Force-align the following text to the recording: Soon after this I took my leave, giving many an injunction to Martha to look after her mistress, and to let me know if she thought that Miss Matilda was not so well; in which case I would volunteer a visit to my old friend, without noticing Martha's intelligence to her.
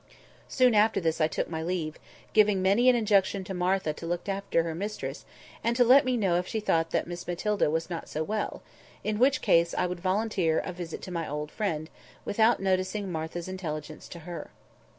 Soon 0.47 0.73
after 0.73 0.99
this 0.99 1.21
I 1.21 1.27
took 1.27 1.47
my 1.47 1.61
leave, 1.61 1.97
giving 2.33 2.59
many 2.59 2.89
an 2.89 2.95
injunction 2.95 3.43
to 3.43 3.53
Martha 3.53 3.93
to 3.93 4.05
look 4.07 4.27
after 4.27 4.63
her 4.63 4.73
mistress, 4.73 5.25
and 5.63 5.75
to 5.75 5.83
let 5.83 6.05
me 6.05 6.17
know 6.17 6.37
if 6.37 6.47
she 6.47 6.59
thought 6.59 6.89
that 6.89 7.05
Miss 7.05 7.27
Matilda 7.27 7.69
was 7.69 7.87
not 7.87 8.09
so 8.09 8.23
well; 8.23 8.63
in 9.03 9.19
which 9.19 9.43
case 9.43 9.75
I 9.77 9.85
would 9.85 9.99
volunteer 9.99 10.57
a 10.57 10.73
visit 10.73 11.03
to 11.03 11.11
my 11.11 11.29
old 11.29 11.51
friend, 11.51 11.87
without 12.25 12.59
noticing 12.59 13.11
Martha's 13.11 13.47
intelligence 13.47 14.07
to 14.07 14.19
her. 14.21 14.49